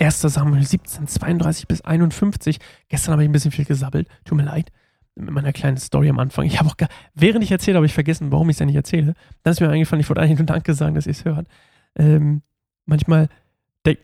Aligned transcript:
1. 0.00 0.20
Samuel 0.20 0.64
17, 0.64 1.06
32 1.06 1.66
bis 1.68 1.80
51. 1.80 2.58
Gestern 2.88 3.12
habe 3.12 3.22
ich 3.22 3.28
ein 3.28 3.32
bisschen 3.32 3.50
viel 3.50 3.64
gesabbelt. 3.64 4.08
Tut 4.24 4.36
mir 4.36 4.44
leid. 4.44 4.70
Mit 5.14 5.30
meiner 5.30 5.52
kleinen 5.52 5.78
Story 5.78 6.08
am 6.08 6.18
Anfang. 6.18 6.44
Ich 6.46 6.58
habe 6.58 6.68
auch 6.68 6.76
gar, 6.76 6.88
während 7.14 7.42
ich 7.42 7.50
erzähle, 7.50 7.76
habe 7.76 7.86
ich 7.86 7.94
vergessen, 7.94 8.30
warum 8.30 8.48
ich 8.50 8.54
es 8.54 8.60
ja 8.60 8.66
nicht 8.66 8.76
erzähle. 8.76 9.14
Dann 9.42 9.52
ist 9.52 9.60
mir 9.60 9.68
eingefallen, 9.68 10.00
ich 10.00 10.08
wollte 10.08 10.22
eigentlich 10.22 10.38
nur 10.38 10.46
Danke 10.46 10.74
sagen, 10.74 10.94
dass 10.94 11.06
ihr 11.06 11.12
es 11.12 11.24
hört. 11.24 11.48
Ähm, 11.96 12.42
manchmal 12.86 13.28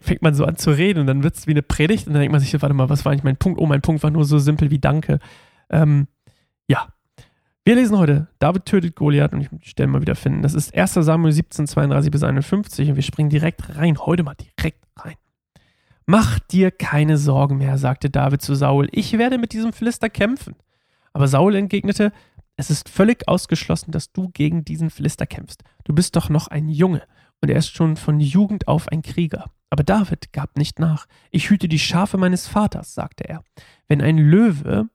fängt 0.00 0.22
man 0.22 0.34
so 0.34 0.44
an 0.44 0.56
zu 0.56 0.70
reden 0.70 1.00
und 1.00 1.06
dann 1.06 1.22
wird 1.22 1.36
es 1.36 1.46
wie 1.46 1.50
eine 1.50 1.62
Predigt 1.62 2.06
und 2.06 2.14
dann 2.14 2.20
denkt 2.20 2.32
man 2.32 2.40
sich, 2.40 2.60
warte 2.60 2.74
mal, 2.74 2.88
was 2.88 3.04
war 3.04 3.12
eigentlich 3.12 3.24
mein 3.24 3.36
Punkt? 3.36 3.60
Oh, 3.60 3.66
mein 3.66 3.82
Punkt 3.82 4.02
war 4.02 4.10
nur 4.10 4.24
so 4.24 4.38
simpel 4.38 4.70
wie 4.70 4.78
Danke. 4.78 5.18
Ähm, 5.70 6.08
ja. 6.66 6.88
Wir 7.66 7.76
lesen 7.76 7.96
heute, 7.96 8.28
David 8.38 8.66
tötet 8.66 8.94
Goliath 8.94 9.32
und 9.32 9.40
ich 9.40 9.50
muss 9.50 9.60
die 9.62 9.68
Stelle 9.68 9.88
mal 9.88 10.00
wieder 10.00 10.14
finden. 10.14 10.42
Das 10.42 10.54
ist 10.54 10.74
1 10.74 10.94
Samuel 10.94 11.32
17, 11.32 11.66
32 11.66 12.10
bis 12.10 12.22
51 12.22 12.90
und 12.90 12.96
wir 12.96 13.02
springen 13.02 13.30
direkt 13.30 13.76
rein, 13.76 13.98
heute 13.98 14.22
mal 14.22 14.34
direkt 14.34 14.84
rein. 14.96 15.14
Mach 16.06 16.38
dir 16.38 16.70
keine 16.70 17.16
Sorgen 17.16 17.58
mehr, 17.58 17.78
sagte 17.78 18.10
David 18.10 18.42
zu 18.42 18.54
Saul, 18.54 18.88
ich 18.92 19.16
werde 19.16 19.38
mit 19.38 19.52
diesem 19.52 19.72
Philister 19.72 20.10
kämpfen. 20.10 20.54
Aber 21.12 21.28
Saul 21.28 21.54
entgegnete, 21.54 22.12
es 22.56 22.70
ist 22.70 22.88
völlig 22.88 23.26
ausgeschlossen, 23.26 23.90
dass 23.90 24.12
du 24.12 24.28
gegen 24.28 24.64
diesen 24.64 24.90
Philister 24.90 25.26
kämpfst. 25.26 25.62
Du 25.84 25.94
bist 25.94 26.14
doch 26.16 26.28
noch 26.28 26.48
ein 26.48 26.68
Junge 26.68 27.02
und 27.40 27.48
er 27.48 27.56
ist 27.56 27.74
schon 27.74 27.96
von 27.96 28.20
Jugend 28.20 28.68
auf 28.68 28.88
ein 28.88 29.02
Krieger. 29.02 29.50
Aber 29.70 29.82
David 29.82 30.32
gab 30.32 30.56
nicht 30.56 30.78
nach. 30.78 31.06
Ich 31.30 31.50
hüte 31.50 31.68
die 31.68 31.78
Schafe 31.78 32.16
meines 32.16 32.46
Vaters, 32.46 32.94
sagte 32.94 33.28
er. 33.28 33.42
Wenn 33.88 34.00
ein 34.02 34.18
Löwe 34.18 34.88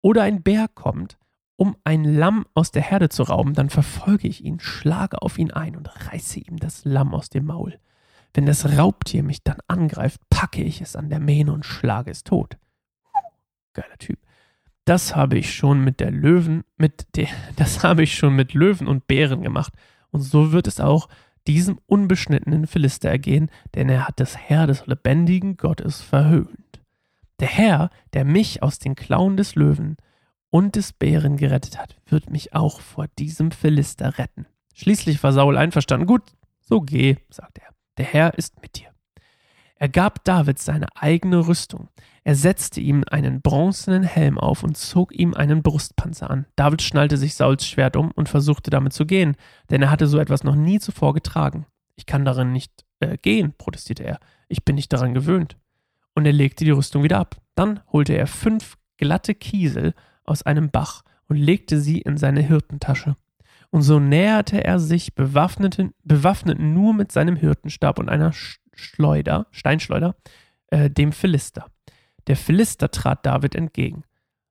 oder 0.00 0.22
ein 0.22 0.42
Bär 0.42 0.68
kommt, 0.68 1.18
um 1.56 1.76
ein 1.84 2.04
Lamm 2.04 2.46
aus 2.54 2.70
der 2.70 2.82
Herde 2.82 3.08
zu 3.08 3.24
rauben, 3.24 3.54
dann 3.54 3.68
verfolge 3.68 4.28
ich 4.28 4.44
ihn, 4.44 4.60
schlage 4.60 5.20
auf 5.22 5.38
ihn 5.38 5.50
ein 5.50 5.76
und 5.76 5.88
reiße 6.10 6.40
ihm 6.40 6.58
das 6.58 6.84
Lamm 6.84 7.14
aus 7.14 7.30
dem 7.30 7.46
Maul. 7.46 7.78
Wenn 8.36 8.44
das 8.44 8.76
Raubtier 8.76 9.22
mich 9.22 9.42
dann 9.42 9.56
angreift, 9.66 10.20
packe 10.28 10.62
ich 10.62 10.82
es 10.82 10.94
an 10.94 11.08
der 11.08 11.20
Mähne 11.20 11.54
und 11.54 11.64
schlage 11.64 12.10
es 12.10 12.22
tot. 12.22 12.58
Geiler 13.72 13.96
Typ. 13.96 14.18
Das 14.84 15.16
habe 15.16 15.38
ich 15.38 15.54
schon 15.54 15.82
mit 15.82 16.00
der 16.00 16.10
Löwen, 16.10 16.62
mit 16.76 17.06
der, 17.16 17.28
das 17.56 17.82
habe 17.82 18.02
ich 18.02 18.14
schon 18.14 18.36
mit 18.36 18.52
Löwen 18.52 18.88
und 18.88 19.06
Bären 19.06 19.40
gemacht. 19.40 19.72
Und 20.10 20.20
so 20.20 20.52
wird 20.52 20.66
es 20.66 20.80
auch 20.80 21.08
diesem 21.46 21.78
unbeschnittenen 21.86 22.66
Philister 22.66 23.08
ergehen, 23.08 23.50
denn 23.74 23.88
er 23.88 24.06
hat 24.06 24.20
das 24.20 24.36
Herr 24.36 24.66
des 24.66 24.86
lebendigen 24.86 25.56
Gottes 25.56 26.02
verhöhnt. 26.02 26.82
Der 27.40 27.48
Herr, 27.48 27.88
der 28.12 28.26
mich 28.26 28.62
aus 28.62 28.78
den 28.78 28.96
Klauen 28.96 29.38
des 29.38 29.54
Löwen 29.54 29.96
und 30.50 30.76
des 30.76 30.92
Bären 30.92 31.38
gerettet 31.38 31.78
hat, 31.78 31.96
wird 32.04 32.28
mich 32.28 32.54
auch 32.54 32.82
vor 32.82 33.06
diesem 33.18 33.50
Philister 33.50 34.18
retten. 34.18 34.44
Schließlich 34.74 35.22
war 35.22 35.32
Saul 35.32 35.56
einverstanden. 35.56 36.06
Gut, 36.06 36.34
so 36.60 36.82
geh, 36.82 37.16
sagte 37.30 37.62
er. 37.62 37.75
Der 37.98 38.04
Herr 38.04 38.34
ist 38.34 38.60
mit 38.62 38.76
dir. 38.76 38.88
Er 39.78 39.88
gab 39.90 40.24
David 40.24 40.58
seine 40.58 40.86
eigene 40.96 41.46
Rüstung. 41.46 41.88
Er 42.24 42.34
setzte 42.34 42.80
ihm 42.80 43.04
einen 43.10 43.42
bronzenen 43.42 44.02
Helm 44.02 44.38
auf 44.38 44.62
und 44.62 44.76
zog 44.76 45.14
ihm 45.14 45.34
einen 45.34 45.62
Brustpanzer 45.62 46.30
an. 46.30 46.46
David 46.56 46.80
schnallte 46.80 47.18
sich 47.18 47.34
Sauls 47.34 47.66
Schwert 47.66 47.96
um 47.96 48.10
und 48.10 48.28
versuchte 48.28 48.70
damit 48.70 48.94
zu 48.94 49.04
gehen, 49.04 49.36
denn 49.70 49.82
er 49.82 49.90
hatte 49.90 50.06
so 50.06 50.18
etwas 50.18 50.44
noch 50.44 50.54
nie 50.54 50.78
zuvor 50.80 51.12
getragen. 51.12 51.66
Ich 51.94 52.06
kann 52.06 52.24
darin 52.24 52.52
nicht 52.52 52.86
äh, 53.00 53.18
gehen, 53.18 53.54
protestierte 53.56 54.04
er. 54.04 54.18
Ich 54.48 54.64
bin 54.64 54.76
nicht 54.76 54.92
daran 54.92 55.14
gewöhnt. 55.14 55.56
Und 56.14 56.24
er 56.24 56.32
legte 56.32 56.64
die 56.64 56.70
Rüstung 56.70 57.02
wieder 57.02 57.18
ab. 57.18 57.36
Dann 57.54 57.80
holte 57.92 58.14
er 58.14 58.26
fünf 58.26 58.76
glatte 58.96 59.34
Kiesel 59.34 59.94
aus 60.24 60.42
einem 60.42 60.70
Bach 60.70 61.02
und 61.28 61.36
legte 61.36 61.80
sie 61.80 62.00
in 62.00 62.16
seine 62.16 62.40
Hirtentasche. 62.40 63.16
Und 63.70 63.82
so 63.82 63.98
näherte 63.98 64.64
er 64.64 64.78
sich 64.78 65.14
bewaffnet, 65.14 65.78
bewaffnet 66.04 66.58
nur 66.58 66.94
mit 66.94 67.12
seinem 67.12 67.36
Hirtenstab 67.36 67.98
und 67.98 68.08
einer 68.08 68.32
Schleuder, 68.72 69.46
Steinschleuder, 69.50 70.16
äh, 70.68 70.90
dem 70.90 71.12
Philister. 71.12 71.66
Der 72.26 72.36
Philister 72.36 72.90
trat 72.90 73.24
David 73.24 73.54
entgegen. 73.54 74.04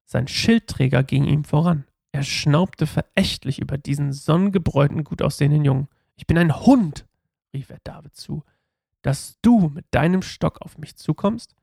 Sein 0.05 0.27
Schildträger 0.27 1.03
ging 1.03 1.25
ihm 1.25 1.43
voran. 1.43 1.85
Er 2.11 2.23
schnaubte 2.23 2.87
verächtlich 2.87 3.59
über 3.59 3.77
diesen 3.77 4.13
sonnengebräunten, 4.13 5.03
gut 5.03 5.21
aussehenden 5.21 5.65
Jungen. 5.65 5.87
Ich 6.15 6.27
bin 6.27 6.37
ein 6.37 6.55
Hund, 6.65 7.05
rief 7.53 7.69
er 7.69 7.79
David 7.83 8.15
zu, 8.15 8.43
dass 9.01 9.37
du 9.41 9.69
mit 9.69 9.85
deinem 9.91 10.21
Stock 10.21 10.61
auf 10.61 10.77
mich 10.77 10.95
zukommst? 10.95 11.55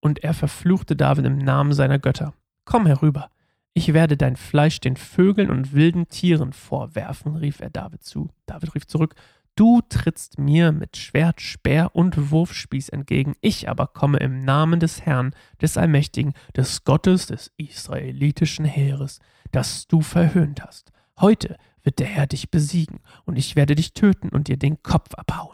Und 0.00 0.22
er 0.22 0.34
verfluchte 0.34 0.94
David 0.94 1.24
im 1.24 1.38
Namen 1.38 1.72
seiner 1.72 1.98
Götter. 1.98 2.34
Komm 2.66 2.86
herüber, 2.86 3.30
ich 3.74 3.92
werde 3.92 4.16
dein 4.16 4.36
Fleisch 4.36 4.80
den 4.80 4.96
Vögeln 4.96 5.50
und 5.50 5.74
wilden 5.74 6.08
Tieren 6.08 6.52
vorwerfen, 6.52 7.36
rief 7.36 7.60
er 7.60 7.70
David 7.70 8.04
zu. 8.04 8.30
David 8.46 8.74
rief 8.74 8.86
zurück, 8.86 9.14
Du 9.56 9.82
trittst 9.88 10.38
mir 10.38 10.72
mit 10.72 10.96
Schwert, 10.96 11.40
Speer 11.40 11.94
und 11.94 12.32
Wurfspieß 12.32 12.88
entgegen, 12.88 13.36
ich 13.40 13.68
aber 13.68 13.86
komme 13.86 14.18
im 14.18 14.40
Namen 14.44 14.80
des 14.80 15.02
Herrn, 15.02 15.32
des 15.60 15.76
Allmächtigen, 15.76 16.32
des 16.56 16.82
Gottes 16.82 17.26
des 17.26 17.52
israelitischen 17.56 18.64
Heeres, 18.64 19.20
das 19.52 19.86
du 19.86 20.00
verhöhnt 20.00 20.64
hast. 20.64 20.90
Heute 21.20 21.56
wird 21.84 22.00
der 22.00 22.08
Herr 22.08 22.26
dich 22.26 22.50
besiegen, 22.50 22.98
und 23.26 23.36
ich 23.36 23.54
werde 23.54 23.76
dich 23.76 23.92
töten 23.92 24.28
und 24.28 24.48
dir 24.48 24.56
den 24.56 24.82
Kopf 24.82 25.14
abhauen. 25.14 25.53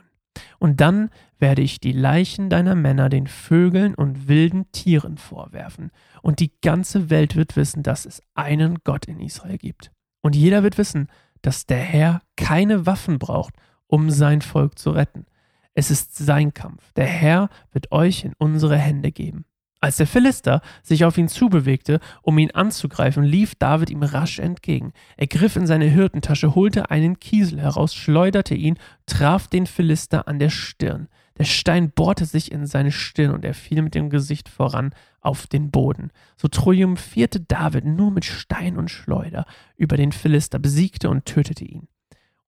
Und 0.61 0.81
dann 0.83 1.09
werde 1.39 1.63
ich 1.63 1.81
die 1.81 1.93
Leichen 1.93 2.51
deiner 2.51 2.75
Männer 2.75 3.09
den 3.09 3.27
Vögeln 3.27 3.95
und 3.95 4.29
wilden 4.29 4.71
Tieren 4.73 5.17
vorwerfen, 5.17 5.91
und 6.23 6.39
die 6.39 6.53
ganze 6.61 7.09
Welt 7.09 7.35
wird 7.35 7.57
wissen, 7.57 7.83
dass 7.83 8.05
es 8.05 8.23
einen 8.35 8.79
Gott 8.85 9.07
in 9.07 9.21
Israel 9.21 9.57
gibt. 9.57 9.91
Und 10.21 10.37
jeder 10.37 10.63
wird 10.63 10.77
wissen, 10.77 11.09
dass 11.41 11.65
der 11.65 11.79
Herr 11.79 12.21
keine 12.37 12.85
Waffen 12.85 13.19
braucht, 13.19 13.55
um 13.87 14.11
sein 14.11 14.43
Volk 14.43 14.79
zu 14.79 14.91
retten. 14.91 15.25
Es 15.73 15.91
ist 15.91 16.17
sein 16.17 16.53
Kampf. 16.53 16.93
Der 16.93 17.07
Herr 17.07 17.49
wird 17.73 17.91
euch 17.91 18.25
in 18.25 18.35
unsere 18.37 18.77
Hände 18.77 19.13
geben. 19.13 19.47
Als 19.83 19.97
der 19.97 20.07
Philister 20.07 20.61
sich 20.83 21.05
auf 21.05 21.17
ihn 21.17 21.29
zubewegte, 21.29 22.01
um 22.23 22.37
ihn 22.39 22.51
anzugreifen, 22.51 23.23
lief 23.23 23.55
David 23.55 23.89
ihm 23.89 24.03
rasch 24.03 24.39
entgegen. 24.39 24.93
Er 25.17 25.27
griff 25.27 25.57
in 25.57 25.67
seine 25.67 25.87
Hirtentasche, 25.87 26.55
holte 26.55 26.91
einen 26.91 27.19
Kiesel 27.19 27.61
heraus, 27.61 27.95
schleuderte 27.95 28.55
ihn, 28.55 28.79
traf 29.07 29.49
den 29.49 29.67
Philister 29.67 30.29
an 30.29 30.39
der 30.39 30.51
Stirn. 30.51 31.09
Der 31.39 31.45
Stein 31.45 31.91
bohrte 31.91 32.27
sich 32.27 32.53
in 32.53 32.67
seine 32.67 32.93
Stirn 32.93 33.33
und 33.33 33.45
er 33.45 33.55
fiel 33.55 33.81
mit 33.81 33.95
dem 33.95 34.11
Gesicht 34.11 34.51
voran 34.51 34.95
auf 35.23 35.47
den 35.47 35.71
Boden. 35.71 36.11
So 36.37 36.49
triumphierte 36.49 37.41
David 37.41 37.87
nur 37.87 38.11
mit 38.11 38.27
Stein 38.27 38.77
und 38.77 38.91
Schleuder 38.91 39.47
über 39.77 39.97
den 39.97 40.13
Philister, 40.13 40.59
besiegte 40.59 41.09
und 41.09 41.25
tötete 41.25 41.65
ihn 41.65 41.89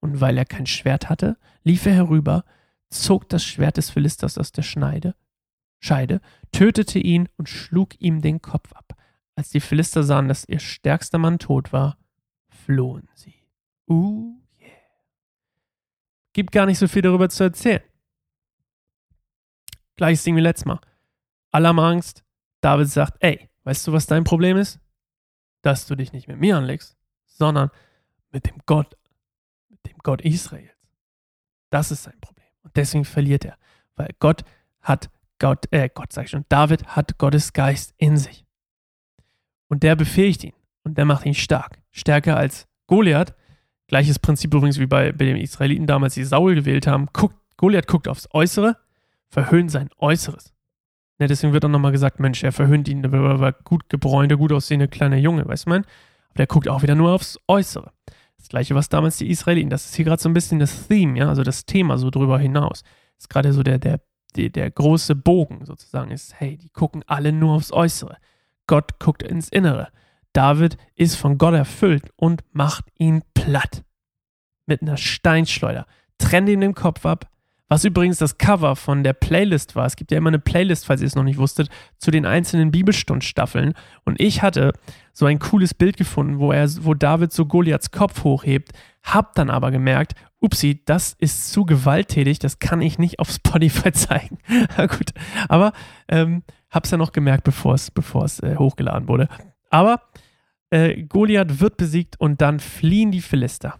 und 0.03 0.19
weil 0.19 0.37
er 0.37 0.43
kein 0.43 0.65
Schwert 0.65 1.09
hatte, 1.09 1.37
lief 1.63 1.85
er 1.85 1.93
herüber, 1.93 2.43
zog 2.89 3.29
das 3.29 3.45
Schwert 3.45 3.77
des 3.77 3.89
Philisters 3.89 4.37
aus 4.37 4.51
der 4.51 4.61
Schneide, 4.61 5.15
Scheide, 5.83 6.21
tötete 6.51 6.99
ihn 6.99 7.27
und 7.35 7.49
schlug 7.49 7.99
ihm 7.99 8.21
den 8.21 8.41
Kopf 8.41 8.71
ab. 8.73 8.95
Als 9.35 9.49
die 9.49 9.59
Philister 9.59 10.03
sahen, 10.03 10.27
dass 10.27 10.47
ihr 10.47 10.59
stärkster 10.59 11.17
Mann 11.17 11.39
tot 11.39 11.73
war, 11.73 11.97
flohen 12.47 13.09
sie. 13.15 13.35
Uh, 13.87 14.39
yeah. 14.61 14.69
Gibt 16.31 16.51
gar 16.51 16.65
nicht 16.67 16.79
so 16.79 16.87
viel 16.87 17.01
darüber 17.01 17.27
zu 17.27 17.43
erzählen. 17.43 17.83
Gleiches 19.97 20.23
Ding 20.23 20.35
wie 20.35 20.41
letztes 20.41 20.65
Mal. 20.65 20.79
Alle 21.51 21.69
Angst. 21.69 22.23
David 22.61 22.87
sagt, 22.87 23.17
ey, 23.19 23.49
weißt 23.65 23.85
du, 23.85 23.91
was 23.91 24.05
dein 24.05 24.23
Problem 24.23 24.55
ist? 24.55 24.79
Dass 25.63 25.85
du 25.85 25.95
dich 25.95 26.13
nicht 26.13 26.29
mit 26.29 26.39
mir 26.39 26.55
anlegst, 26.55 26.95
sondern 27.25 27.71
mit 28.31 28.45
dem 28.45 28.61
Gott 28.65 28.95
dem 29.85 29.97
Gott 29.97 30.21
Israels. 30.21 30.71
Das 31.69 31.91
ist 31.91 32.03
sein 32.03 32.19
Problem. 32.21 32.47
Und 32.61 32.75
deswegen 32.77 33.05
verliert 33.05 33.45
er. 33.45 33.57
Weil 33.95 34.09
Gott 34.19 34.43
hat 34.81 35.09
Gott, 35.43 35.65
äh, 35.71 35.89
Gott 35.93 36.13
sag 36.13 36.23
ich 36.23 36.31
schon, 36.31 36.45
David 36.47 36.87
hat 36.87 37.17
Gottes 37.17 37.51
Geist 37.51 37.93
in 37.97 38.15
sich. 38.15 38.45
Und 39.67 39.83
der 39.83 39.97
befähigt 39.97 40.41
ihn. 40.45 40.53
Und 40.85 40.97
der 40.97 41.03
macht 41.03 41.25
ihn 41.25 41.33
stark. 41.33 41.79
Stärker 41.91 42.37
als 42.37 42.65
Goliath. 42.87 43.35
Gleiches 43.87 44.19
Prinzip 44.19 44.53
übrigens 44.53 44.79
wie 44.79 44.85
bei, 44.85 45.11
bei 45.11 45.25
den 45.25 45.35
Israeliten 45.35 45.85
damals, 45.85 46.13
die 46.13 46.23
Saul 46.23 46.55
gewählt 46.55 46.87
haben. 46.87 47.07
Guckt, 47.11 47.35
Goliath 47.57 47.87
guckt 47.87 48.07
aufs 48.07 48.29
Äußere, 48.31 48.77
verhöhnt 49.27 49.69
sein 49.69 49.89
Äußeres. 49.97 50.53
Ja, 51.19 51.27
deswegen 51.27 51.51
wird 51.51 51.65
auch 51.65 51.69
nochmal 51.69 51.91
gesagt, 51.91 52.21
Mensch, 52.21 52.41
er 52.41 52.53
verhöhnt 52.53 52.87
ihn, 52.87 53.01
der 53.01 53.11
war 53.11 53.51
gut 53.51 53.89
gebräunte, 53.89 54.37
gut 54.37 54.53
aussehende 54.53 54.87
kleine 54.87 55.17
Junge, 55.17 55.45
weißt 55.45 55.65
du 55.65 55.71
man? 55.71 55.81
Aber 56.29 56.37
der 56.37 56.47
guckt 56.47 56.69
auch 56.69 56.83
wieder 56.83 56.95
nur 56.95 57.11
aufs 57.11 57.37
Äußere. 57.49 57.91
Das 58.37 58.47
gleiche, 58.47 58.75
was 58.75 58.87
damals 58.87 59.17
die 59.17 59.29
Israeliten, 59.29 59.69
das 59.69 59.87
ist 59.87 59.95
hier 59.95 60.05
gerade 60.05 60.21
so 60.21 60.29
ein 60.29 60.33
bisschen 60.33 60.59
das 60.59 60.87
Theme, 60.87 61.19
ja, 61.19 61.27
also 61.27 61.43
das 61.43 61.65
Thema 61.65 61.97
so 61.97 62.09
drüber 62.09 62.39
hinaus. 62.39 62.83
Das 62.83 63.25
ist 63.25 63.29
gerade 63.29 63.51
so 63.51 63.61
der, 63.61 63.77
der, 63.77 63.99
der, 64.33 64.49
der 64.49 64.71
große 64.71 65.15
Bogen 65.15 65.65
sozusagen 65.65 66.11
ist, 66.11 66.39
hey, 66.39 66.57
die 66.57 66.69
gucken 66.69 67.03
alle 67.07 67.31
nur 67.31 67.53
aufs 67.53 67.71
Äußere. 67.71 68.17
Gott 68.67 68.99
guckt 68.99 69.23
ins 69.23 69.49
Innere. 69.49 69.89
David 70.33 70.77
ist 70.95 71.15
von 71.15 71.37
Gott 71.37 71.53
erfüllt 71.53 72.11
und 72.15 72.43
macht 72.51 72.85
ihn 72.97 73.23
platt. 73.33 73.83
Mit 74.65 74.81
einer 74.81 74.97
Steinschleuder. 74.97 75.85
Trennt 76.17 76.49
ihm 76.49 76.61
den 76.61 76.73
Kopf 76.73 77.05
ab. 77.05 77.29
Was 77.73 77.85
übrigens 77.85 78.19
das 78.19 78.37
Cover 78.37 78.75
von 78.75 79.03
der 79.03 79.13
Playlist 79.13 79.75
war. 79.75 79.87
Es 79.87 79.95
gibt 79.95 80.11
ja 80.11 80.19
immer 80.19 80.29
eine 80.29 80.37
Playlist, 80.37 80.85
falls 80.85 81.01
ihr 81.01 81.07
es 81.07 81.15
noch 81.15 81.23
nicht 81.23 81.39
wusstet, 81.39 81.69
zu 81.97 82.11
den 82.11 82.23
einzelnen 82.23 82.69
Bibelstundstaffeln. 82.69 83.73
Und 84.05 84.21
ich 84.21 84.43
hatte 84.43 84.73
so 85.11 85.25
ein 85.25 85.39
cooles 85.39 85.73
Bild 85.73 85.97
gefunden, 85.97 86.37
wo 86.37 86.51
er, 86.51 86.69
wo 86.85 86.93
David 86.93 87.33
so 87.33 87.47
Goliaths 87.47 87.89
Kopf 87.89 88.23
hochhebt, 88.23 88.73
hab 89.01 89.33
dann 89.33 89.49
aber 89.49 89.71
gemerkt, 89.71 90.13
upsi, 90.39 90.83
das 90.85 91.15
ist 91.17 91.51
zu 91.51 91.65
gewalttätig, 91.65 92.37
das 92.37 92.59
kann 92.59 92.79
ich 92.79 92.99
nicht 92.99 93.17
auf 93.17 93.31
Spotify 93.31 93.91
zeigen. 93.91 94.37
Na 94.77 94.85
gut, 94.85 95.09
aber 95.49 95.73
ähm, 96.07 96.43
hab's 96.69 96.91
ja 96.91 96.97
noch 96.97 97.11
gemerkt, 97.11 97.43
bevor 97.43 97.73
es 97.73 98.39
äh, 98.41 98.55
hochgeladen 98.55 99.07
wurde. 99.07 99.29
Aber 99.71 100.03
äh, 100.69 101.01
Goliath 101.01 101.59
wird 101.59 101.77
besiegt 101.77 102.19
und 102.19 102.39
dann 102.39 102.59
fliehen 102.59 103.09
die 103.09 103.21
Philister. 103.21 103.79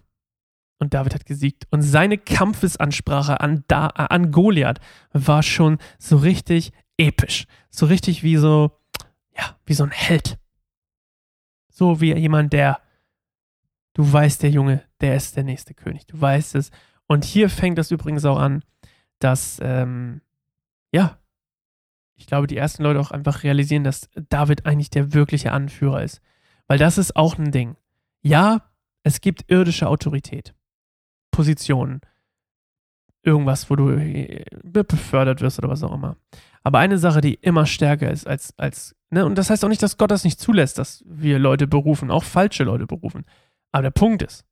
Und 0.84 0.94
David 0.94 1.14
hat 1.14 1.26
gesiegt. 1.26 1.66
Und 1.70 1.82
seine 1.82 2.18
Kampfesansprache 2.18 3.40
an, 3.40 3.64
da, 3.68 3.88
äh, 3.88 4.06
an 4.10 4.30
Goliath 4.30 4.80
war 5.12 5.42
schon 5.42 5.78
so 5.98 6.18
richtig 6.18 6.72
episch. 6.98 7.46
So 7.70 7.86
richtig 7.86 8.22
wie 8.22 8.36
so, 8.36 8.78
ja, 9.36 9.56
wie 9.64 9.74
so 9.74 9.84
ein 9.84 9.90
Held. 9.90 10.38
So 11.70 12.00
wie 12.00 12.14
jemand, 12.14 12.52
der, 12.52 12.80
du 13.94 14.12
weißt, 14.12 14.42
der 14.42 14.50
Junge, 14.50 14.82
der 15.00 15.16
ist 15.16 15.36
der 15.36 15.44
nächste 15.44 15.74
König. 15.74 16.06
Du 16.06 16.20
weißt 16.20 16.54
es. 16.54 16.70
Und 17.06 17.24
hier 17.24 17.48
fängt 17.48 17.78
das 17.78 17.90
übrigens 17.90 18.24
auch 18.24 18.38
an, 18.38 18.62
dass, 19.18 19.58
ähm, 19.62 20.20
ja, 20.92 21.18
ich 22.14 22.26
glaube, 22.26 22.46
die 22.46 22.56
ersten 22.56 22.82
Leute 22.82 23.00
auch 23.00 23.10
einfach 23.10 23.42
realisieren, 23.42 23.84
dass 23.84 24.08
David 24.28 24.66
eigentlich 24.66 24.90
der 24.90 25.14
wirkliche 25.14 25.52
Anführer 25.52 26.02
ist. 26.02 26.20
Weil 26.66 26.78
das 26.78 26.98
ist 26.98 27.16
auch 27.16 27.38
ein 27.38 27.50
Ding. 27.50 27.76
Ja, 28.22 28.70
es 29.02 29.20
gibt 29.20 29.50
irdische 29.50 29.88
Autorität. 29.88 30.54
Positionen. 31.34 32.00
Irgendwas, 33.22 33.68
wo 33.70 33.76
du 33.76 33.90
äh, 33.90 34.44
befördert 34.62 35.40
wirst 35.40 35.58
oder 35.58 35.68
was 35.68 35.82
auch 35.82 35.92
immer. 35.92 36.16
Aber 36.62 36.78
eine 36.78 36.98
Sache, 36.98 37.20
die 37.20 37.34
immer 37.34 37.66
stärker 37.66 38.10
ist 38.10 38.26
als, 38.26 38.56
als, 38.58 38.94
ne, 39.10 39.26
und 39.26 39.36
das 39.36 39.50
heißt 39.50 39.64
auch 39.64 39.68
nicht, 39.68 39.82
dass 39.82 39.96
Gott 39.96 40.10
das 40.10 40.24
nicht 40.24 40.38
zulässt, 40.38 40.78
dass 40.78 41.02
wir 41.06 41.38
Leute 41.38 41.66
berufen, 41.66 42.10
auch 42.10 42.24
falsche 42.24 42.64
Leute 42.64 42.86
berufen. 42.86 43.24
Aber 43.72 43.82
der 43.82 43.90
Punkt 43.90 44.22
ist, 44.22 44.44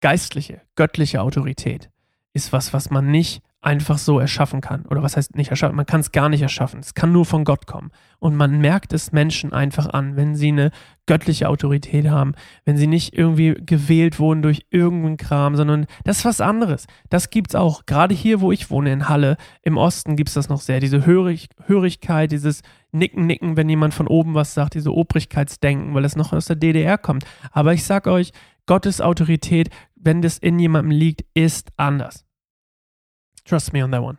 geistliche, 0.00 0.60
göttliche 0.74 1.22
Autorität 1.22 1.90
ist 2.34 2.52
was, 2.52 2.72
was 2.72 2.90
man 2.90 3.10
nicht 3.10 3.42
einfach 3.66 3.98
so 3.98 4.20
erschaffen 4.20 4.60
kann. 4.60 4.86
Oder 4.86 5.02
was 5.02 5.16
heißt 5.16 5.34
nicht 5.34 5.50
erschaffen? 5.50 5.74
Man 5.74 5.86
kann 5.86 6.00
es 6.00 6.12
gar 6.12 6.28
nicht 6.28 6.40
erschaffen. 6.40 6.78
Es 6.78 6.94
kann 6.94 7.10
nur 7.10 7.24
von 7.24 7.42
Gott 7.42 7.66
kommen. 7.66 7.90
Und 8.20 8.36
man 8.36 8.60
merkt 8.60 8.92
es 8.92 9.10
Menschen 9.10 9.52
einfach 9.52 9.88
an, 9.88 10.14
wenn 10.14 10.36
sie 10.36 10.48
eine 10.48 10.70
göttliche 11.06 11.48
Autorität 11.48 12.08
haben, 12.08 12.34
wenn 12.64 12.76
sie 12.76 12.86
nicht 12.86 13.18
irgendwie 13.18 13.56
gewählt 13.58 14.20
wurden 14.20 14.42
durch 14.42 14.66
irgendeinen 14.70 15.16
Kram, 15.16 15.56
sondern 15.56 15.86
das 16.04 16.18
ist 16.18 16.24
was 16.24 16.40
anderes. 16.40 16.86
Das 17.10 17.30
gibt 17.30 17.50
es 17.50 17.54
auch. 17.56 17.86
Gerade 17.86 18.14
hier, 18.14 18.40
wo 18.40 18.52
ich 18.52 18.70
wohne, 18.70 18.92
in 18.92 19.08
Halle, 19.08 19.36
im 19.62 19.78
Osten 19.78 20.14
gibt 20.14 20.28
es 20.28 20.34
das 20.34 20.48
noch 20.48 20.60
sehr. 20.60 20.78
Diese 20.78 21.04
Hörig 21.04 21.48
Hörigkeit, 21.66 22.30
dieses 22.30 22.62
Nicken, 22.92 23.26
Nicken, 23.26 23.56
wenn 23.56 23.68
jemand 23.68 23.94
von 23.94 24.06
oben 24.06 24.34
was 24.34 24.54
sagt, 24.54 24.74
diese 24.74 24.92
Obrigkeitsdenken, 24.92 25.92
weil 25.92 26.04
das 26.04 26.14
noch 26.14 26.32
aus 26.32 26.46
der 26.46 26.56
DDR 26.56 26.98
kommt. 26.98 27.24
Aber 27.50 27.72
ich 27.72 27.84
sag 27.84 28.06
euch, 28.06 28.30
Gottes 28.66 29.00
Autorität, 29.00 29.70
wenn 29.96 30.22
das 30.22 30.38
in 30.38 30.58
jemandem 30.60 30.96
liegt, 30.96 31.24
ist 31.34 31.70
anders. 31.76 32.25
Trust 33.46 33.72
me 33.72 33.82
on 33.82 33.92
that 33.92 34.02
one. 34.02 34.18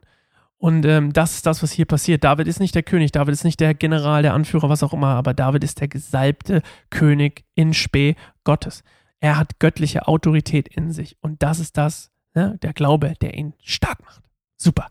Und 0.60 0.86
ähm, 0.86 1.14
das 1.14 1.36
ist 1.36 1.46
das, 1.46 1.62
was 1.62 1.72
hier 1.72 1.86
passiert. 1.86 2.24
David 2.24 2.48
ist 2.48 2.60
nicht 2.60 2.74
der 2.74 2.84
König, 2.84 3.12
David 3.12 3.34
ist 3.34 3.44
nicht 3.44 3.60
der 3.60 3.76
General, 3.76 4.24
der 4.24 4.34
Anführer, 4.34 4.70
was 4.70 4.82
auch 4.82 4.94
immer, 4.94 5.10
aber 5.10 5.36
David 5.36 5.64
ist 5.64 5.80
der 5.80 5.88
gesalbte 5.88 6.64
König 6.90 7.46
in 7.54 7.74
Spee 7.76 8.16
Gottes. 8.44 8.84
Er 9.20 9.38
hat 9.38 9.60
göttliche 9.60 10.08
Autorität 10.08 10.68
in 10.68 10.92
sich. 10.92 11.18
Und 11.22 11.44
das 11.44 11.60
ist 11.60 11.78
das, 11.78 12.12
ne, 12.34 12.58
der 12.62 12.74
Glaube, 12.74 13.14
der 13.22 13.36
ihn 13.36 13.54
stark 13.64 14.04
macht. 14.04 14.24
Super. 14.58 14.88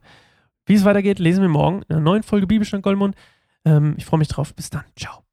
Wie 0.67 0.75
es 0.75 0.85
weitergeht, 0.85 1.19
lesen 1.19 1.43
wir 1.43 1.49
morgen 1.49 1.83
in 1.83 1.97
einer 1.97 2.01
neuen 2.01 2.23
Folge 2.23 2.47
Bibelstand 2.47 2.83
Goldmund. 2.83 3.17
Ähm, 3.65 3.95
ich 3.97 4.05
freue 4.05 4.19
mich 4.19 4.29
drauf. 4.29 4.55
Bis 4.55 4.71
dann. 4.71 4.85
Ciao. 4.97 5.26